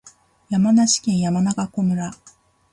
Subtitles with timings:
[0.49, 2.11] 山梨県山中湖村